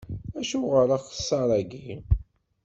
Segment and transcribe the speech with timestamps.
[0.39, 1.93] Acuɣer axeṣṣar-agi?